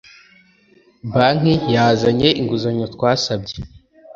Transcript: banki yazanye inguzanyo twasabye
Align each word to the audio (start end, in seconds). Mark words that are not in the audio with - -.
banki 1.13 1.53
yazanye 1.73 2.29
inguzanyo 2.39 2.85
twasabye 2.95 3.55